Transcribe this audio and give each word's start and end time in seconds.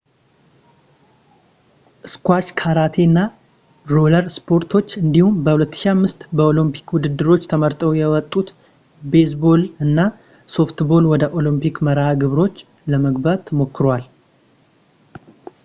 ስኳሽ 2.11 2.45
ካራቴ 2.59 2.95
እና 3.09 3.19
ሮለር 3.91 4.25
ስፖርቶች 4.37 4.87
እንዲሁም 5.01 5.35
በ 5.45 5.53
2005 5.57 6.25
ከኦሎምፒክ 6.37 6.87
ውድድሮች 6.95 7.43
ተመርጠው 7.51 7.91
የወጡት 8.01 8.49
ቤዝ 9.15 9.33
ቦል 9.43 9.63
እና 9.87 10.07
ሶፍት 10.55 10.81
ቦል 10.91 11.05
ወደ 11.13 11.29
ኦሊምፒክ 11.41 11.77
መርሃ 11.89 12.07
ግብሮች 12.23 12.57
ለመግባት 12.93 13.45
ሞክረዋል 13.61 14.03